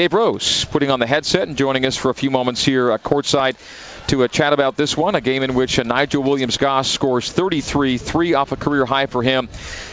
Dave 0.00 0.14
Rose 0.14 0.64
putting 0.64 0.90
on 0.90 0.98
the 0.98 1.06
headset 1.06 1.46
and 1.46 1.58
joining 1.58 1.84
us 1.84 1.94
for 1.94 2.08
a 2.08 2.14
few 2.14 2.30
moments 2.30 2.64
here 2.64 2.90
uh, 2.90 2.96
courtside 2.96 3.54
to 4.06 4.24
uh, 4.24 4.28
chat 4.28 4.54
about 4.54 4.74
this 4.74 4.96
one, 4.96 5.14
a 5.14 5.20
game 5.20 5.42
in 5.42 5.52
which 5.52 5.78
uh, 5.78 5.82
Nigel 5.82 6.22
Williams-Goss 6.22 6.90
scores 6.90 7.30
33, 7.30 7.98
three 7.98 8.32
off 8.32 8.50
a 8.50 8.56
career 8.56 8.86
high 8.86 9.04
for 9.04 9.22
him. 9.22 9.50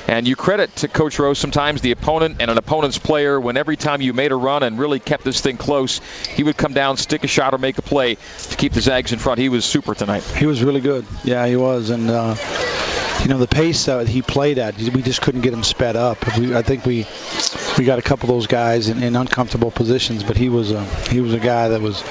And 0.07 0.25
you 0.25 0.38
credit 0.38 0.73
to 0.78 0.88
Coach 0.88 1.20
Rose 1.20 1.39
sometimes 1.39 1.81
the 1.81 1.91
opponent 1.91 2.38
and 2.39 2.49
an 2.49 2.57
opponent's 2.57 2.97
player 2.97 3.38
when 3.38 3.57
every 3.57 3.75
time 3.75 3.99
you 3.99 4.13
made 4.13 4.31
a 4.31 4.38
run 4.38 4.63
and 4.63 4.79
really 4.79 5.01
kept 5.01 5.25
this 5.25 5.41
thing 5.41 5.57
close, 5.57 6.00
he 6.30 6.44
would 6.44 6.55
come 6.55 6.71
down, 6.71 6.96
stick 6.96 7.26
a 7.26 7.28
shot, 7.28 7.54
or 7.54 7.58
make 7.58 7.78
a 7.78 7.82
play 7.82 8.16
to 8.16 8.55
keep 8.55 8.71
the 8.71 8.80
Zags 8.80 9.12
in 9.12 9.20
front. 9.20 9.42
He 9.42 9.50
was 9.50 9.66
super 9.66 9.94
tonight. 9.94 10.24
He 10.24 10.46
was 10.46 10.64
really 10.64 10.80
good. 10.80 11.05
Yeah, 11.26 11.46
he 11.48 11.58
was. 11.58 11.89
And, 11.89 12.10
uh, 12.10 12.36
you 13.21 13.27
know, 13.27 13.38
the 13.38 13.47
pace 13.47 13.86
that 13.86 14.07
he 14.07 14.21
played 14.21 14.57
at, 14.57 14.77
we 14.77 15.02
just 15.02 15.21
couldn't 15.21 15.41
get 15.41 15.54
him 15.54 15.63
sped 15.63 15.95
up. 15.95 16.38
We, 16.38 16.55
I 16.55 16.61
think 16.61 16.86
we 16.86 17.05
we 17.77 17.86
got 17.86 18.00
a 18.00 18.01
couple 18.01 18.29
of 18.29 18.36
those 18.36 18.47
guys 18.47 18.89
in, 18.89 19.04
in 19.04 19.15
uncomfortable 19.15 19.71
positions, 19.71 20.23
but 20.23 20.38
he 20.38 20.50
was 20.50 20.71
a, 20.71 20.83
he 21.09 21.21
was 21.21 21.33
a 21.33 21.39
guy 21.39 21.69
that 21.69 21.82
was 21.82 22.04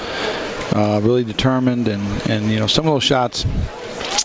uh, 0.73 0.99
really 1.03 1.23
determined, 1.23 1.87
and 1.87 2.29
and 2.29 2.51
you 2.51 2.59
know 2.59 2.67
some 2.67 2.87
of 2.87 2.93
those 2.93 3.03
shots 3.03 3.45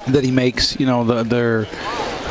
that 0.08 0.24
he 0.24 0.30
makes, 0.30 0.78
you 0.80 0.86
know, 0.86 1.04
the, 1.04 1.22
they're 1.22 1.66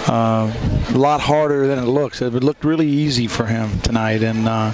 uh, 0.07 0.51
a 0.89 0.97
lot 0.97 1.21
harder 1.21 1.67
than 1.67 1.79
it 1.79 1.87
looks. 1.87 2.21
It 2.21 2.33
looked 2.33 2.65
really 2.65 2.87
easy 2.87 3.27
for 3.27 3.45
him 3.45 3.79
tonight, 3.81 4.23
and 4.23 4.47
uh, 4.47 4.73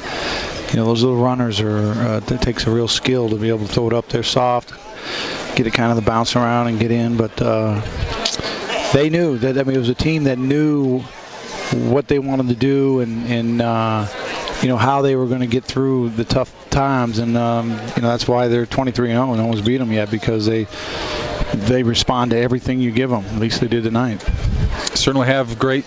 you 0.70 0.78
know 0.78 0.86
those 0.86 1.04
little 1.04 1.22
runners 1.22 1.60
are 1.62 1.78
uh, 1.78 2.22
it 2.28 2.42
takes 2.42 2.66
a 2.68 2.72
real 2.72 2.88
skill 2.88 3.30
to 3.30 3.36
be 3.36 3.50
able 3.50 3.68
to 3.68 3.74
throw 3.74 3.88
it 3.88 3.94
up 3.94 4.08
there 4.10 4.24
soft, 4.24 4.74
get 5.56 5.68
it 5.68 5.72
kind 5.72 5.92
of 5.92 5.98
the 5.98 6.02
bounce 6.02 6.36
around 6.36 6.68
and 6.68 6.80
get 6.80 6.92
in. 6.92 7.18
But 7.18 7.42
uh, 7.42 7.82
they 8.94 9.10
knew 9.10 9.38
that 9.40 9.58
I 9.58 9.64
mean 9.64 9.76
it 9.76 9.80
was 9.80 9.90
a 9.90 9.96
team 9.96 10.26
that 10.26 10.38
knew 10.38 11.00
what 11.74 12.08
they 12.08 12.20
wanted 12.20 12.48
to 12.50 12.56
do 12.56 13.00
and 13.02 13.28
and 13.28 13.62
uh, 13.62 14.08
you 14.62 14.70
know 14.70 14.78
how 14.78 15.02
they 15.02 15.16
were 15.16 15.28
going 15.28 15.42
to 15.42 15.48
get 15.48 15.64
through 15.64 16.10
the 16.10 16.26
tough 16.26 16.54
times, 16.70 17.20
and 17.20 17.38
um, 17.38 17.70
you 17.96 18.02
know 18.02 18.10
that's 18.10 18.28
why 18.28 18.48
they're 18.48 18.66
23 18.66 19.10
0 19.10 19.30
and 19.30 19.38
no 19.38 19.46
one's 19.48 19.62
beat 19.62 19.78
them 19.78 19.92
yet 19.92 20.10
because 20.10 20.46
they 20.46 20.68
they 21.54 21.84
respond 21.84 22.32
to 22.32 22.38
everything 22.38 22.80
you 22.80 22.92
give 22.92 23.10
them. 23.10 23.26
At 23.26 23.40
least 23.40 23.62
they 23.62 23.68
did 23.68 23.84
tonight. 23.84 24.22
Certainly 24.96 25.28
have 25.28 25.60
great 25.60 25.86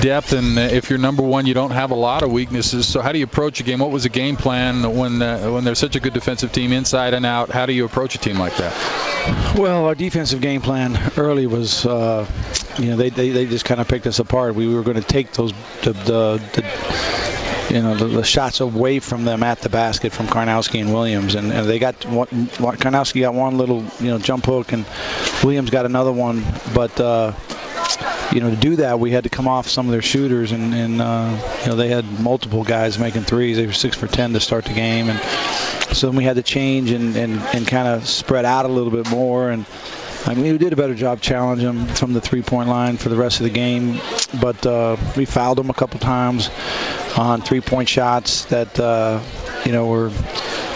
depth, 0.00 0.32
and 0.32 0.58
if 0.58 0.90
you're 0.90 0.98
number 0.98 1.22
one, 1.22 1.46
you 1.46 1.54
don't 1.54 1.70
have 1.70 1.90
a 1.90 1.94
lot 1.94 2.22
of 2.22 2.30
weaknesses. 2.30 2.86
So 2.86 3.00
how 3.00 3.12
do 3.12 3.18
you 3.18 3.24
approach 3.24 3.60
a 3.60 3.62
game? 3.62 3.78
What 3.78 3.90
was 3.90 4.04
the 4.04 4.08
game 4.08 4.36
plan 4.36 4.96
when 4.96 5.22
uh, 5.22 5.50
when 5.50 5.64
there's 5.64 5.78
such 5.78 5.96
a 5.96 6.00
good 6.00 6.12
defensive 6.12 6.52
team 6.52 6.72
inside 6.72 7.14
and 7.14 7.26
out? 7.26 7.50
How 7.50 7.66
do 7.66 7.72
you 7.72 7.84
approach 7.84 8.14
a 8.14 8.18
team 8.18 8.38
like 8.38 8.56
that? 8.56 9.54
Well, 9.58 9.86
our 9.86 9.94
defensive 9.94 10.40
game 10.40 10.60
plan 10.60 10.98
early 11.16 11.46
was, 11.46 11.84
uh, 11.84 12.26
you 12.78 12.90
know, 12.90 12.96
they, 12.96 13.10
they, 13.10 13.30
they 13.30 13.46
just 13.46 13.64
kind 13.64 13.80
of 13.80 13.88
picked 13.88 14.06
us 14.06 14.18
apart. 14.18 14.54
We 14.54 14.72
were 14.72 14.82
going 14.82 15.00
to 15.00 15.06
take 15.06 15.32
those 15.32 15.52
the, 15.82 15.92
the, 15.92 16.42
the 16.54 17.74
you 17.74 17.82
know, 17.82 17.94
the, 17.94 18.06
the, 18.06 18.24
shots 18.24 18.60
away 18.60 18.98
from 18.98 19.24
them 19.24 19.42
at 19.42 19.60
the 19.60 19.68
basket 19.68 20.12
from 20.12 20.26
Karnowski 20.26 20.80
and 20.80 20.92
Williams, 20.92 21.34
and, 21.34 21.52
and 21.52 21.68
they 21.68 21.78
got 21.78 22.02
one, 22.06 22.26
Karnowski 22.26 23.20
got 23.20 23.34
one 23.34 23.58
little 23.58 23.84
you 24.00 24.08
know 24.08 24.18
jump 24.18 24.46
hook, 24.46 24.72
and 24.72 24.86
Williams 25.44 25.70
got 25.70 25.86
another 25.86 26.12
one, 26.12 26.44
but. 26.74 26.98
Uh, 27.00 27.32
you 28.32 28.40
know, 28.40 28.50
to 28.50 28.56
do 28.56 28.76
that, 28.76 29.00
we 29.00 29.10
had 29.10 29.24
to 29.24 29.30
come 29.30 29.48
off 29.48 29.68
some 29.68 29.86
of 29.86 29.92
their 29.92 30.02
shooters, 30.02 30.52
and, 30.52 30.74
and 30.74 31.00
uh, 31.00 31.58
you 31.62 31.68
know 31.68 31.76
they 31.76 31.88
had 31.88 32.20
multiple 32.20 32.62
guys 32.62 32.98
making 32.98 33.22
threes. 33.22 33.56
They 33.56 33.66
were 33.66 33.72
six 33.72 33.96
for 33.96 34.06
ten 34.06 34.32
to 34.34 34.40
start 34.40 34.66
the 34.66 34.74
game, 34.74 35.08
and 35.08 35.18
so 35.96 36.08
then 36.08 36.16
we 36.16 36.24
had 36.24 36.36
to 36.36 36.42
change 36.42 36.90
and, 36.90 37.16
and, 37.16 37.40
and 37.54 37.66
kind 37.66 37.88
of 37.88 38.06
spread 38.06 38.44
out 38.44 38.66
a 38.66 38.68
little 38.68 38.90
bit 38.90 39.08
more. 39.10 39.50
And 39.50 39.64
I 40.26 40.34
mean, 40.34 40.52
we 40.52 40.58
did 40.58 40.72
a 40.72 40.76
better 40.76 40.94
job 40.94 41.20
challenging 41.20 41.66
them 41.66 41.86
from 41.86 42.12
the 42.12 42.20
three-point 42.20 42.68
line 42.68 42.98
for 42.98 43.08
the 43.08 43.16
rest 43.16 43.40
of 43.40 43.44
the 43.44 43.50
game, 43.50 43.98
but 44.40 44.64
uh, 44.66 44.96
we 45.16 45.24
fouled 45.24 45.58
them 45.58 45.70
a 45.70 45.74
couple 45.74 45.98
times 46.00 46.50
on 47.16 47.40
three-point 47.40 47.88
shots 47.88 48.44
that 48.46 48.78
uh, 48.78 49.22
you 49.64 49.72
know 49.72 49.86
were 49.86 50.10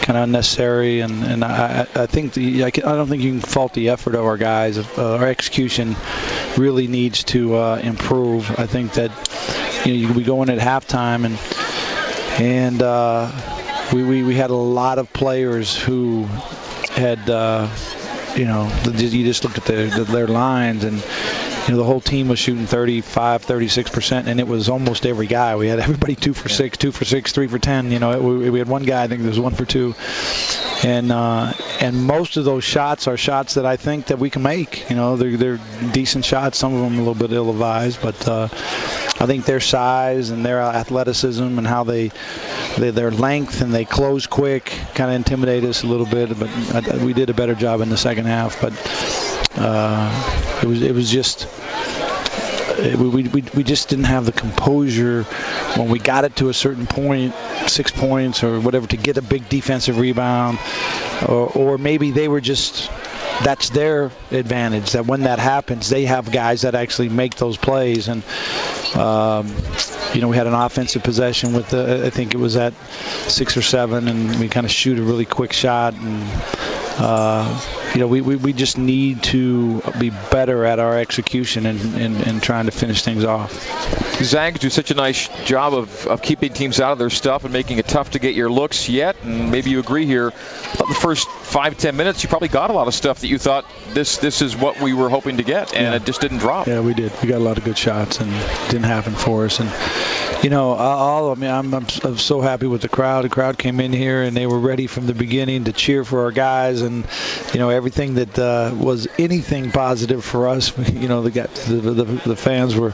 kind 0.03 0.19
of 0.19 0.25
unnecessary. 0.25 1.01
And, 1.01 1.23
and 1.25 1.45
I, 1.45 1.87
I 1.95 2.07
think 2.07 2.35
the 2.35 2.65
I, 2.65 2.71
can, 2.71 2.85
I, 2.85 2.97
don't 2.97 3.09
think 3.09 3.23
you 3.23 3.33
can 3.33 3.41
fault 3.41 3.73
the 3.73 3.91
effort 3.91 4.15
of 4.15 4.25
our 4.25 4.37
guys. 4.37 4.79
Uh, 4.79 5.17
our 5.17 5.27
execution 5.27 5.97
really 6.57 6.87
needs 6.87 7.25
to 7.25 7.57
uh, 7.57 7.81
improve. 7.83 8.51
I 8.59 8.67
think 8.67 8.93
that 8.95 9.11
you 9.85 10.09
know 10.09 10.15
we 10.15 10.25
go 10.25 10.43
in 10.43 10.51
at 10.51 10.59
halftime 10.59 11.25
and 11.25 11.39
and 12.41 12.83
uh, 12.83 13.31
we, 13.93 14.03
we 14.03 14.23
we 14.23 14.35
had 14.35 14.51
a 14.51 14.55
lot 14.55 14.99
of 14.99 15.13
players 15.13 15.77
who 15.77 16.25
had 16.93 17.29
uh, 17.29 17.69
you 18.37 18.45
know 18.45 18.71
you 18.87 19.25
just 19.25 19.45
look 19.45 19.57
at 19.57 19.65
their 19.65 20.29
lines 20.29 20.85
and 20.85 21.03
you 21.67 21.73
know, 21.73 21.77
the 21.77 21.85
whole 21.85 22.01
team 22.01 22.29
was 22.29 22.39
shooting 22.39 22.67
35, 22.67 23.43
36 23.43 23.91
percent, 23.91 24.29
and 24.29 24.41
it 24.41 24.49
was 24.49 24.69
almost 24.69 25.07
every 25.07 25.27
guy. 25.27 25.57
We 25.57 25.69
had 25.69 25.79
everybody 25.81 26.17
two 26.17 26.35
for 26.35 26.49
six, 26.49 26.77
two 26.77 26.93
for 26.93 27.05
six, 27.05 27.33
three 27.33 27.47
for 27.47 27.59
ten. 27.59 27.91
You 27.93 27.99
know, 27.99 28.21
we, 28.21 28.51
we 28.51 28.59
had 28.59 28.69
one 28.69 28.83
guy 28.83 29.05
I 29.05 29.09
think 29.09 29.23
there 29.23 29.31
was 29.31 29.41
one 29.41 29.55
for 29.55 29.65
two, 29.65 29.95
and 30.83 31.13
uh, 31.13 31.53
and 31.81 32.05
most 32.05 32.37
of 32.37 32.45
those 32.45 32.65
shots 32.65 33.07
are 33.07 33.17
shots 33.17 33.55
that 33.55 33.67
I 33.67 33.77
think 33.77 34.07
that 34.07 34.19
we 34.19 34.31
can 34.31 34.43
make. 34.43 34.91
You 34.91 34.97
know, 34.97 35.17
they're 35.17 35.37
they're 35.37 35.61
decent 35.93 36.25
shots. 36.25 36.59
Some 36.59 36.75
of 36.75 36.81
them 36.81 36.95
a 36.95 36.99
little 36.99 37.15
bit 37.15 37.33
ill-advised, 37.33 38.03
but 38.03 38.29
uh, 38.29 38.49
I 39.23 39.27
think 39.27 39.45
their 39.45 39.61
size 39.61 40.31
and 40.31 40.45
their 40.45 40.61
athleticism 40.61 41.59
and 41.59 41.67
how 41.67 41.85
they, 41.85 42.11
they 42.77 42.91
their 42.91 43.13
length 43.13 43.63
and 43.63 43.73
they 43.73 43.85
close 43.85 44.27
quick 44.27 44.65
kind 44.95 45.11
of 45.11 45.17
intimidate 45.17 45.63
us 45.63 45.85
a 45.85 45.87
little 45.87 46.07
bit. 46.07 46.37
But 46.37 46.49
I, 46.75 47.05
we 47.05 47.13
did 47.13 47.31
a 47.31 47.35
better 47.35 47.55
job 47.55 47.83
in 47.83 47.89
the 47.89 47.97
second 47.97 48.25
half. 48.25 48.61
But 48.61 48.73
uh, 49.57 50.52
it 50.63 50.67
was 50.67 50.83
it 50.83 50.95
was 50.95 51.11
just 51.11 51.47
we, 52.79 53.29
we, 53.29 53.45
we 53.55 53.63
just 53.63 53.89
didn't 53.89 54.07
have 54.07 54.27
the 54.27 54.33
composure 54.33 55.25
when 55.77 55.89
we 55.89 55.99
got 55.99 56.25
it 56.25 56.37
to 56.37 56.49
a 56.49 56.55
certain 56.55 56.87
point, 56.87 57.35
six 57.67 57.91
points 57.91 58.43
or 58.43 58.61
whatever, 58.61 58.87
to 58.87 58.97
get 58.97 59.17
a 59.17 59.23
big 59.23 59.49
defensive 59.49 59.99
rebound, 59.99 60.59
or, 61.29 61.49
or 61.49 61.79
maybe 61.79 62.11
they 62.11 62.29
were 62.29 62.41
just 62.41 62.91
that's 63.43 63.71
their 63.71 64.11
advantage. 64.31 64.93
That 64.93 65.07
when 65.07 65.23
that 65.23 65.39
happens, 65.39 65.89
they 65.89 66.05
have 66.05 66.31
guys 66.31 66.63
that 66.63 66.75
actually 66.75 67.09
make 67.09 67.35
those 67.37 67.57
plays. 67.57 68.09
And 68.09 68.23
um, 68.97 69.49
you 70.15 70.21
know, 70.21 70.29
we 70.29 70.37
had 70.37 70.47
an 70.47 70.55
offensive 70.55 71.03
possession 71.03 71.53
with 71.53 71.71
the, 71.71 72.07
I 72.07 72.11
think 72.11 72.35
it 72.35 72.39
was 72.39 72.57
at 72.57 72.75
six 73.29 73.57
or 73.57 73.63
seven, 73.63 74.09
and 74.09 74.39
we 74.39 74.49
kind 74.49 74.67
of 74.67 74.73
shoot 74.73 74.99
a 74.99 75.03
really 75.03 75.25
quick 75.25 75.53
shot 75.53 75.95
and 75.95 76.23
Uh, 76.99 77.61
you 77.95 78.01
know, 78.01 78.07
we, 78.07 78.21
we, 78.21 78.37
we 78.37 78.53
just 78.53 78.79
need 78.79 79.23
to 79.25 79.81
be 79.99 80.11
better 80.31 80.65
at 80.65 80.79
our 80.79 80.99
execution 80.99 81.67
and, 81.67 81.81
and, 81.95 82.17
and 82.27 82.43
trying 82.43 82.67
to 82.67 82.73
finish 82.73 83.03
things 83.03 83.25
off. 83.25 84.12
Zags 84.23 84.61
do 84.61 84.71
such 84.71 84.91
a 84.91 84.95
nice 84.95 85.29
job 85.45 85.75
of, 85.75 86.07
of 86.07 86.23
keeping 86.23 86.53
teams 86.53 86.81
out 86.81 86.93
of 86.93 86.99
their 86.99 87.11
stuff 87.11 87.45
and 87.45 87.53
making 87.53 87.79
it 87.79 87.87
tough 87.87 88.13
to 88.13 88.19
get 88.19 88.35
your 88.35 88.51
looks 88.51 88.89
yet. 88.89 89.17
And 89.23 89.51
maybe 89.51 89.71
you 89.71 89.81
agree 89.81 90.07
here. 90.07 90.31
The 90.31 90.99
first 91.01 91.29
five 91.29 91.77
ten 91.77 91.97
minutes, 91.97 92.23
you 92.23 92.29
probably 92.29 92.49
got 92.49 92.71
a 92.71 92.73
lot 92.73 92.89
of 92.89 92.95
stuff 92.95 93.21
that 93.21 93.29
you 93.29 93.39
thought 93.39 93.65
this 93.95 94.19
this 94.19 94.43
is 94.43 94.57
what 94.57 94.81
we 94.81 94.95
were 94.95 95.09
hoping 95.09 95.37
to 95.37 95.43
get, 95.43 95.75
and 95.75 95.93
yeah. 95.93 95.95
it 95.95 96.05
just 96.05 96.21
didn't 96.21 96.39
drop. 96.39 96.67
Yeah, 96.67 96.81
we 96.81 96.95
did. 96.95 97.13
We 97.23 97.29
got 97.29 97.39
a 97.39 97.45
lot 97.45 97.59
of 97.59 97.65
good 97.65 97.79
shots, 97.79 98.21
and 98.21 98.33
it 98.33 98.71
didn't 98.71 98.85
happen 98.85 99.15
for 99.15 99.45
us. 99.45 99.61
And 99.61 99.71
you 100.45 100.51
know, 100.51 100.73
all 100.73 101.31
I 101.31 101.35
mean, 101.35 101.51
I'm, 101.51 101.73
I'm, 101.73 101.87
I'm 102.03 102.19
so 102.19 102.41
happy 102.41 102.67
with 102.67 102.83
the 102.83 102.89
crowd. 102.89 103.25
The 103.25 103.29
crowd 103.29 103.59
came 103.59 103.81
in 103.81 103.93
here 103.93 104.23
and 104.23 104.37
they 104.37 104.47
were 104.47 104.59
ready 104.59 104.87
from 104.87 105.07
the 105.07 105.15
beginning 105.15 105.65
to 105.65 105.73
cheer 105.73 106.05
for 106.05 106.25
our 106.25 106.33
guys, 106.33 106.83
and 106.83 107.07
you 107.53 107.61
know, 107.61 107.71
everything 107.71 108.15
that 108.15 108.39
uh, 108.39 108.75
was 108.75 109.07
anything 109.19 109.71
positive 109.71 110.25
for 110.25 110.49
us. 110.49 110.73
You 111.03 111.09
know, 111.09 111.23
the, 111.23 111.31
the 111.31 111.91
the, 111.91 112.05
the 112.05 112.37
fans 112.37 112.77
were 112.77 112.93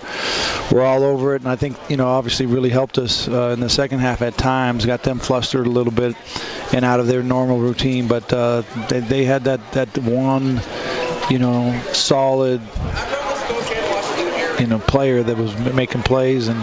were 0.71 0.83
all 0.83 1.03
over 1.03 1.18
it, 1.35 1.43
and 1.43 1.51
I 1.51 1.57
think 1.57 1.77
you 1.89 1.97
know, 1.97 2.07
obviously, 2.07 2.47
really 2.47 2.71
helped 2.71 2.99
us 2.99 3.29
uh, 3.29 3.51
in 3.53 3.61
the 3.61 3.69
second 3.69 4.01
half 4.01 4.23
at 4.23 4.37
times. 4.37 4.87
Got 4.87 5.03
them 5.03 5.19
flustered 5.19 5.67
a 5.67 5.71
little 5.71 5.93
bit 5.93 6.17
and 6.73 6.85
out 6.85 7.01
of 7.01 7.07
their 7.07 7.23
normal 7.23 7.59
routine, 7.59 8.09
but 8.09 8.33
uh, 8.33 8.63
they, 8.89 9.01
they 9.01 9.25
had 9.25 9.45
that 9.45 9.73
that 9.73 9.99
one, 9.99 10.61
you 11.31 11.39
know, 11.39 11.81
solid 11.93 12.61
you 14.59 14.67
know 14.67 14.79
player 14.79 15.23
that 15.23 15.37
was 15.37 15.57
making 15.75 16.03
plays 16.03 16.49
and 16.49 16.61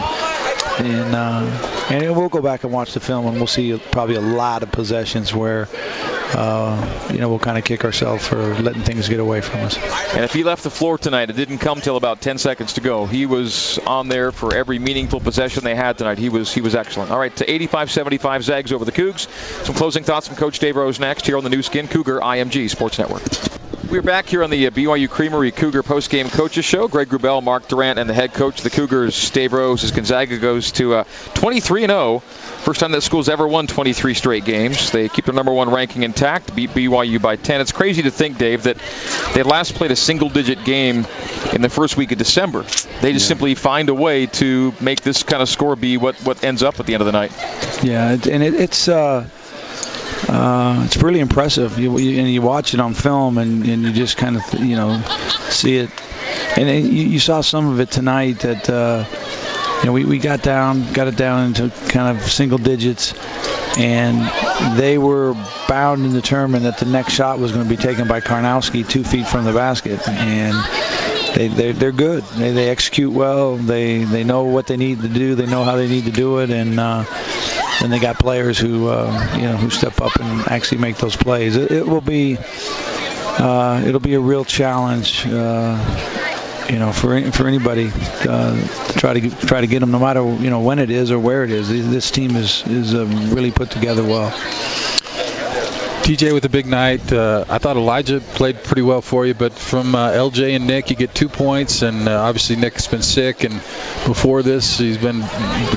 and 0.79 1.15
uh, 1.15 1.87
and 1.89 2.15
we'll 2.15 2.29
go 2.29 2.41
back 2.41 2.63
and 2.63 2.73
watch 2.73 2.93
the 2.93 2.99
film 2.99 3.25
and 3.27 3.37
we'll 3.37 3.47
see 3.47 3.77
probably 3.91 4.15
a 4.15 4.21
lot 4.21 4.63
of 4.63 4.71
possessions 4.71 5.33
where 5.33 5.67
uh, 6.33 7.09
you 7.11 7.19
know 7.19 7.29
we'll 7.29 7.39
kind 7.39 7.57
of 7.57 7.63
kick 7.63 7.85
ourselves 7.85 8.27
for 8.27 8.55
letting 8.55 8.83
things 8.83 9.07
get 9.07 9.19
away 9.19 9.41
from 9.41 9.61
us. 9.61 9.77
And 10.13 10.23
if 10.23 10.33
he 10.33 10.43
left 10.43 10.63
the 10.63 10.69
floor 10.69 10.97
tonight, 10.97 11.29
it 11.29 11.35
didn't 11.35 11.59
come 11.59 11.81
till 11.81 11.97
about 11.97 12.21
10 12.21 12.37
seconds 12.37 12.73
to 12.73 12.81
go. 12.81 13.05
He 13.05 13.25
was 13.25 13.79
on 13.79 14.09
there 14.09 14.31
for 14.31 14.53
every 14.53 14.79
meaningful 14.79 15.19
possession 15.19 15.63
they 15.63 15.75
had 15.75 15.97
tonight. 15.97 16.17
He 16.17 16.29
was 16.29 16.53
he 16.53 16.61
was 16.61 16.75
excellent. 16.75 17.11
All 17.11 17.19
right, 17.19 17.35
to 17.37 17.45
85-75 17.45 18.43
Zags 18.43 18.71
over 18.71 18.85
the 18.85 18.91
Cougs. 18.91 19.27
Some 19.65 19.75
closing 19.75 20.03
thoughts 20.03 20.27
from 20.27 20.37
Coach 20.37 20.59
Dave 20.59 20.75
Rose 20.75 20.99
next 20.99 21.25
here 21.25 21.37
on 21.37 21.43
the 21.43 21.49
Nu 21.49 21.61
Skin 21.61 21.87
Cougar 21.87 22.19
IMG 22.19 22.69
Sports 22.69 22.99
Network. 22.99 23.23
We're 23.89 24.01
back 24.01 24.25
here 24.25 24.43
on 24.43 24.49
the 24.49 24.65
uh, 24.65 24.71
BYU 24.71 25.07
Creamery 25.07 25.51
Cougar 25.51 25.83
postgame 25.83 26.31
coaches 26.31 26.65
show. 26.65 26.87
Greg 26.87 27.07
Wrubell, 27.09 27.43
Mark 27.43 27.67
Durrant, 27.67 27.99
and 27.99 28.09
the 28.09 28.15
head 28.15 28.33
coach 28.33 28.57
of 28.57 28.63
the 28.63 28.71
Cougars, 28.71 29.29
Dave 29.29 29.53
Rose, 29.53 29.83
as 29.83 29.91
Gonzaga 29.91 30.39
goes 30.39 30.71
to 30.73 30.95
uh, 30.95 31.03
23 31.35 31.83
and 31.83 31.91
0. 31.91 32.19
First 32.19 32.79
time 32.79 32.91
that 32.93 33.01
school's 33.01 33.29
ever 33.29 33.47
won 33.47 33.67
23 33.67 34.15
straight 34.15 34.43
games. 34.43 34.89
They 34.89 35.07
keep 35.07 35.25
their 35.25 35.35
number 35.35 35.53
one 35.53 35.69
ranking 35.69 36.01
intact, 36.01 36.55
beat 36.55 36.71
BYU 36.71 37.21
by 37.21 37.35
10. 37.35 37.61
It's 37.61 37.71
crazy 37.71 38.01
to 38.01 38.11
think, 38.11 38.39
Dave, 38.39 38.63
that 38.63 38.77
they 39.35 39.43
last 39.43 39.75
played 39.75 39.91
a 39.91 39.95
single-digit 39.95 40.65
game 40.65 41.05
in 41.53 41.61
the 41.61 41.69
first 41.69 41.95
week 41.95 42.11
of 42.11 42.17
December. 42.17 42.63
They 43.01 43.13
just 43.13 43.25
yeah. 43.25 43.29
simply 43.29 43.53
find 43.53 43.89
a 43.89 43.93
way 43.93 44.25
to 44.25 44.73
make 44.81 45.01
this 45.01 45.21
kind 45.21 45.43
of 45.43 45.49
score 45.49 45.75
be 45.75 45.97
what 45.97 46.15
what 46.25 46.43
ends 46.43 46.63
up 46.63 46.79
at 46.79 46.87
the 46.87 46.95
end 46.95 47.01
of 47.01 47.05
the 47.05 47.11
night. 47.11 47.31
Yeah, 47.83 48.11
and 48.11 48.41
it, 48.43 48.55
it's. 48.55 48.87
Uh 48.87 49.29
uh, 50.29 50.83
it's 50.85 50.97
really 50.97 51.19
impressive. 51.19 51.77
You, 51.77 51.97
you, 51.99 52.19
and 52.19 52.29
you 52.29 52.41
watch 52.41 52.73
it 52.73 52.79
on 52.79 52.93
film, 52.93 53.37
and, 53.37 53.65
and 53.65 53.83
you 53.83 53.91
just 53.91 54.17
kind 54.17 54.37
of 54.37 54.53
you 54.59 54.75
know 54.75 55.01
see 55.49 55.77
it. 55.77 55.89
And 56.57 56.69
you, 56.85 57.05
you 57.05 57.19
saw 57.19 57.41
some 57.41 57.67
of 57.67 57.79
it 57.79 57.91
tonight 57.91 58.39
that 58.39 58.69
uh, 58.69 59.05
you 59.79 59.85
know 59.85 59.93
we, 59.93 60.05
we 60.05 60.19
got 60.19 60.41
down, 60.41 60.91
got 60.93 61.07
it 61.07 61.15
down 61.15 61.47
into 61.47 61.69
kind 61.89 62.17
of 62.17 62.23
single 62.23 62.57
digits, 62.57 63.13
and 63.77 64.77
they 64.77 64.97
were 64.97 65.33
bound 65.67 66.05
and 66.05 66.13
determined 66.13 66.65
that 66.65 66.77
the 66.77 66.85
next 66.85 67.13
shot 67.13 67.39
was 67.39 67.51
going 67.51 67.63
to 67.63 67.69
be 67.69 67.81
taken 67.81 68.07
by 68.07 68.21
Karnowski 68.21 68.87
two 68.87 69.03
feet 69.03 69.27
from 69.27 69.45
the 69.45 69.53
basket, 69.53 70.07
and 70.07 70.55
they 71.35 71.49
they're, 71.49 71.73
they're 71.73 71.91
good. 71.91 72.23
They, 72.23 72.51
they 72.51 72.69
execute 72.69 73.11
well. 73.11 73.57
They 73.57 74.03
they 74.05 74.23
know 74.23 74.45
what 74.45 74.67
they 74.67 74.77
need 74.77 75.01
to 75.01 75.09
do. 75.09 75.35
They 75.35 75.45
know 75.45 75.63
how 75.63 75.75
they 75.75 75.87
need 75.87 76.05
to 76.05 76.11
do 76.11 76.39
it, 76.39 76.49
and 76.49 76.79
uh, 76.79 77.03
then 77.81 77.89
they 77.89 77.99
got 77.99 78.17
players 78.17 78.57
who 78.57 78.87
uh, 78.87 79.35
you 79.35 79.43
know 79.43 79.57
who 79.57 79.69
step 79.69 80.01
up 80.01 80.15
and 80.19 80.47
actually 80.47 80.79
make 80.79 80.97
those 80.97 81.15
plays. 81.15 81.55
It, 81.55 81.71
it 81.71 81.87
will 81.87 82.01
be 82.01 82.37
uh, 82.39 83.83
it'll 83.85 83.99
be 83.99 84.13
a 84.13 84.19
real 84.19 84.45
challenge. 84.45 85.25
Uh, 85.27 86.11
you 86.69 86.79
know, 86.79 86.91
for 86.91 87.31
for 87.31 87.47
anybody 87.47 87.91
uh, 88.27 88.87
to 88.87 88.99
try 88.99 89.19
to 89.19 89.29
try 89.29 89.61
to 89.61 89.67
get 89.67 89.81
them, 89.81 89.91
no 89.91 89.99
matter 89.99 90.21
you 90.21 90.49
know 90.49 90.61
when 90.61 90.79
it 90.79 90.89
is 90.89 91.11
or 91.11 91.19
where 91.19 91.43
it 91.43 91.51
is. 91.51 91.69
This 91.69 92.09
team 92.11 92.35
is 92.35 92.65
is 92.67 92.95
uh, 92.95 93.05
really 93.05 93.51
put 93.51 93.69
together 93.69 94.03
well. 94.03 94.31
TJ 96.05 96.35
with 96.35 96.45
a 96.45 96.49
big 96.49 96.67
night. 96.67 97.11
Uh, 97.11 97.45
I 97.49 97.57
thought 97.57 97.77
Elijah 97.77 98.19
played 98.19 98.63
pretty 98.63 98.83
well 98.83 99.01
for 99.01 99.25
you, 99.25 99.33
but 99.33 99.53
from 99.53 99.95
uh, 99.95 100.11
LJ 100.11 100.55
and 100.55 100.67
Nick, 100.67 100.91
you 100.91 100.95
get 100.95 101.15
two 101.15 101.27
points, 101.27 101.81
and 101.81 102.07
uh, 102.07 102.21
obviously 102.21 102.57
Nick's 102.57 102.85
been 102.85 103.01
sick, 103.01 103.43
and 103.43 103.55
before 104.05 104.43
this, 104.43 104.77
he's 104.77 104.99
been 104.99 105.21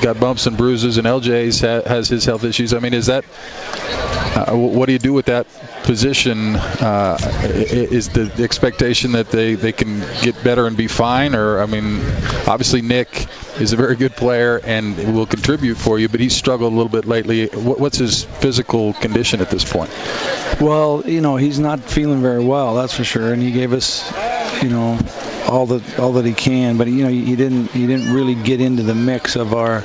got 0.02 0.20
bumps 0.20 0.46
and 0.46 0.58
bruises, 0.58 0.98
and 0.98 1.06
LJ 1.06 1.58
ha- 1.62 1.88
has 1.88 2.10
his 2.10 2.26
health 2.26 2.44
issues. 2.44 2.74
I 2.74 2.78
mean, 2.80 2.92
is 2.92 3.06
that 3.06 3.24
uh, 4.34 4.54
what 4.54 4.86
do 4.86 4.92
you 4.92 4.98
do 4.98 5.12
with 5.12 5.26
that 5.26 5.46
position? 5.84 6.56
Uh, 6.56 7.18
is 7.42 8.08
the 8.10 8.30
expectation 8.42 9.12
that 9.12 9.30
they 9.30 9.54
they 9.54 9.72
can 9.72 10.00
get 10.22 10.42
better 10.44 10.66
and 10.66 10.76
be 10.76 10.86
fine, 10.86 11.34
or 11.34 11.60
I 11.60 11.66
mean, 11.66 12.00
obviously 12.46 12.82
Nick 12.82 13.26
is 13.60 13.72
a 13.72 13.76
very 13.76 13.96
good 13.96 14.12
player 14.12 14.60
and 14.62 15.14
will 15.14 15.26
contribute 15.26 15.76
for 15.76 15.98
you, 15.98 16.08
but 16.08 16.20
he's 16.20 16.34
struggled 16.34 16.72
a 16.72 16.76
little 16.76 16.90
bit 16.90 17.04
lately. 17.04 17.46
What's 17.46 17.98
his 17.98 18.24
physical 18.24 18.92
condition 18.94 19.40
at 19.40 19.50
this 19.50 19.70
point? 19.70 19.90
Well, 20.60 21.02
you 21.06 21.20
know, 21.20 21.36
he's 21.36 21.58
not 21.58 21.80
feeling 21.80 22.22
very 22.22 22.44
well, 22.44 22.74
that's 22.74 22.94
for 22.94 23.04
sure. 23.04 23.32
And 23.32 23.42
he 23.42 23.50
gave 23.50 23.72
us, 23.72 24.12
you 24.62 24.68
know, 24.68 24.98
all 25.48 25.66
the 25.66 25.82
all 26.00 26.12
that 26.14 26.24
he 26.24 26.34
can, 26.34 26.76
but 26.76 26.88
you 26.88 27.02
know, 27.02 27.10
he 27.10 27.36
didn't 27.36 27.68
he 27.68 27.86
didn't 27.86 28.12
really 28.12 28.34
get 28.34 28.60
into 28.60 28.82
the 28.82 28.94
mix 28.94 29.36
of 29.36 29.54
our 29.54 29.84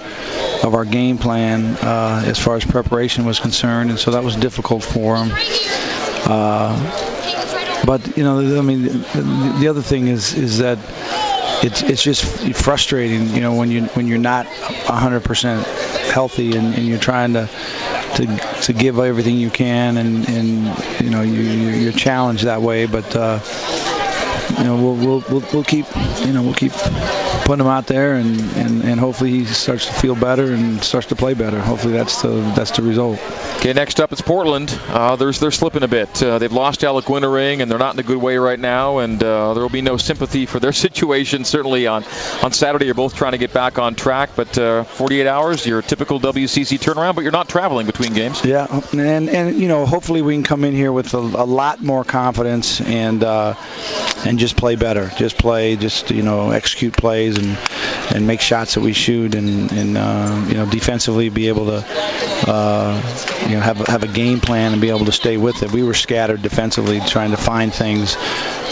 of 0.63 0.75
our 0.75 0.85
game 0.85 1.17
plan 1.17 1.75
uh, 1.81 2.23
as 2.25 2.39
far 2.39 2.55
as 2.55 2.65
preparation 2.65 3.25
was 3.25 3.39
concerned, 3.39 3.89
and 3.89 3.99
so 3.99 4.11
that 4.11 4.23
was 4.23 4.35
difficult 4.35 4.83
for 4.83 5.17
him. 5.17 5.29
Uh, 6.25 7.83
but 7.85 8.17
you 8.17 8.23
know, 8.23 8.57
I 8.57 8.61
mean, 8.61 8.83
the, 8.83 9.57
the 9.59 9.67
other 9.67 9.81
thing 9.81 10.07
is 10.07 10.33
is 10.33 10.59
that 10.59 10.79
it's 11.63 11.81
it's 11.83 12.03
just 12.03 12.23
frustrating, 12.55 13.29
you 13.29 13.41
know, 13.41 13.55
when 13.55 13.71
you 13.71 13.83
when 13.87 14.07
you're 14.07 14.17
not 14.17 14.45
100% 14.45 16.11
healthy 16.11 16.55
and, 16.55 16.73
and 16.75 16.87
you're 16.87 16.99
trying 16.99 17.33
to 17.33 17.49
to 18.15 18.25
to 18.63 18.73
give 18.73 18.99
everything 18.99 19.35
you 19.37 19.49
can, 19.49 19.97
and 19.97 20.27
and 20.29 21.01
you 21.01 21.09
know 21.09 21.21
you 21.21 21.41
you're 21.41 21.91
challenged 21.91 22.45
that 22.45 22.61
way. 22.61 22.85
But 22.85 23.15
uh, 23.15 23.39
you 24.57 24.63
know 24.63 24.75
we'll 24.75 25.19
we'll 25.19 25.43
we'll 25.53 25.63
keep 25.63 25.85
you 26.25 26.33
know 26.33 26.43
we'll 26.43 26.53
keep 26.53 26.73
putting 27.43 27.65
him 27.65 27.71
out 27.71 27.87
there, 27.87 28.15
and, 28.15 28.39
and, 28.55 28.83
and 28.83 28.99
hopefully 28.99 29.31
he 29.31 29.45
starts 29.45 29.85
to 29.85 29.93
feel 29.93 30.15
better 30.15 30.53
and 30.53 30.83
starts 30.83 31.07
to 31.07 31.15
play 31.15 31.33
better. 31.33 31.59
Hopefully 31.59 31.93
that's 31.93 32.21
the 32.21 32.29
that's 32.55 32.71
the 32.71 32.81
result. 32.81 33.19
Okay, 33.57 33.73
next 33.73 33.99
up 33.99 34.11
it's 34.11 34.21
Portland. 34.21 34.77
Uh, 34.87 35.15
they're 35.15 35.31
they're 35.31 35.51
slipping 35.51 35.83
a 35.83 35.87
bit. 35.87 36.21
Uh, 36.21 36.39
they've 36.39 36.51
lost 36.51 36.83
Alec 36.83 37.09
Wintering, 37.09 37.61
and 37.61 37.69
they're 37.69 37.79
not 37.79 37.93
in 37.93 37.99
a 37.99 38.03
good 38.03 38.17
way 38.17 38.37
right 38.37 38.59
now. 38.59 38.99
And 38.99 39.21
uh, 39.23 39.53
there 39.53 39.61
will 39.61 39.69
be 39.69 39.81
no 39.81 39.97
sympathy 39.97 40.45
for 40.45 40.59
their 40.59 40.71
situation. 40.85 41.45
Certainly 41.45 41.87
on 41.87 42.03
on 42.41 42.51
Saturday, 42.51 42.85
you're 42.85 42.95
both 42.95 43.15
trying 43.15 43.33
to 43.33 43.37
get 43.37 43.53
back 43.53 43.77
on 43.77 43.95
track. 43.95 44.31
But 44.35 44.57
uh, 44.57 44.83
48 44.83 45.27
hours, 45.27 45.65
your 45.65 45.81
typical 45.81 46.19
WCC 46.19 46.79
turnaround. 46.79 47.15
But 47.15 47.21
you're 47.21 47.31
not 47.31 47.49
traveling 47.49 47.85
between 47.85 48.13
games. 48.13 48.43
Yeah, 48.43 48.67
and 48.93 49.29
and 49.29 49.55
you 49.57 49.67
know 49.67 49.85
hopefully 49.85 50.21
we 50.21 50.33
can 50.35 50.43
come 50.43 50.63
in 50.63 50.73
here 50.73 50.91
with 50.91 51.13
a, 51.13 51.19
a 51.19 51.45
lot 51.45 51.81
more 51.81 52.03
confidence 52.03 52.79
and 52.81 53.23
uh, 53.23 53.55
and 54.25 54.39
just 54.39 54.55
play 54.55 54.75
better. 54.75 55.11
Just 55.17 55.37
play, 55.37 55.75
just 55.75 56.11
you 56.11 56.23
know 56.23 56.51
execute 56.51 56.93
plays 56.93 57.32
and 57.37 57.57
and 58.15 58.27
make 58.27 58.41
shots 58.41 58.75
that 58.75 58.81
we 58.81 58.93
shoot 58.93 59.35
and 59.35 59.71
and 59.71 59.97
uh, 59.97 60.45
you 60.47 60.55
know 60.55 60.65
defensively 60.65 61.29
be 61.29 61.47
able 61.47 61.65
to 61.65 61.85
uh, 62.47 63.01
you 63.49 63.55
know 63.55 63.61
have 63.61 63.77
have 63.87 64.03
a 64.03 64.07
game 64.07 64.39
plan 64.39 64.73
and 64.73 64.81
be 64.81 64.89
able 64.89 65.05
to 65.05 65.11
stay 65.11 65.37
with 65.37 65.63
it. 65.63 65.71
We 65.71 65.83
were 65.83 65.93
scattered 65.93 66.41
defensively 66.41 66.99
trying 67.01 67.31
to 67.31 67.37
find 67.37 67.73
things 67.73 68.15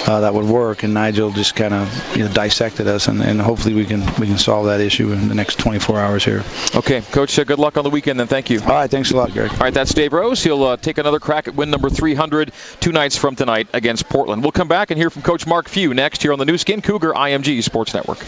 uh, 0.07 0.21
that 0.21 0.33
would 0.33 0.45
work, 0.45 0.83
and 0.83 0.93
Nigel 0.93 1.31
just 1.31 1.55
kind 1.55 1.73
of 1.73 2.17
you 2.17 2.25
know, 2.25 2.33
dissected 2.33 2.87
us, 2.87 3.07
and, 3.07 3.21
and 3.21 3.39
hopefully 3.39 3.73
we 3.73 3.85
can 3.85 4.01
we 4.19 4.27
can 4.27 4.37
solve 4.37 4.65
that 4.65 4.81
issue 4.81 5.11
in 5.11 5.27
the 5.27 5.35
next 5.35 5.59
24 5.59 5.99
hours 5.99 6.25
here. 6.25 6.43
Okay, 6.75 7.01
Coach. 7.01 7.37
Uh, 7.37 7.43
good 7.43 7.59
luck 7.59 7.77
on 7.77 7.83
the 7.83 7.89
weekend, 7.89 8.19
then. 8.19 8.27
Thank 8.27 8.49
you. 8.49 8.61
All 8.61 8.67
right, 8.67 8.89
thanks 8.89 9.11
a 9.11 9.17
lot, 9.17 9.33
Gary. 9.33 9.49
All 9.49 9.57
right, 9.57 9.73
that's 9.73 9.93
Dave 9.93 10.13
Rose. 10.13 10.43
He'll 10.43 10.63
uh, 10.63 10.77
take 10.77 10.97
another 10.97 11.19
crack 11.19 11.47
at 11.47 11.55
win 11.55 11.69
number 11.69 11.89
300 11.89 12.51
two 12.79 12.91
nights 12.91 13.17
from 13.17 13.35
tonight 13.35 13.67
against 13.73 14.09
Portland. 14.09 14.41
We'll 14.41 14.51
come 14.51 14.67
back 14.67 14.91
and 14.91 14.97
hear 14.97 15.09
from 15.09 15.21
Coach 15.21 15.45
Mark 15.45 15.69
Few 15.69 15.93
next 15.93 16.21
here 16.21 16.33
on 16.33 16.39
the 16.39 16.45
Nu 16.45 16.57
Skin 16.57 16.81
Cougar 16.81 17.13
IMG 17.13 17.63
Sports 17.63 17.93
Network. 17.93 18.19